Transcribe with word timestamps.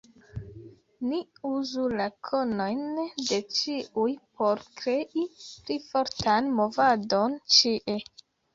Ni 1.09 1.19
uzu 1.49 1.83
la 2.01 2.07
konojn 2.29 2.81
de 3.27 3.39
ĉiuj 3.59 4.07
por 4.41 4.65
krei 4.81 5.29
pli 5.43 5.79
fortan 5.93 6.53
movadon 6.61 7.41
ĉie. 7.61 8.01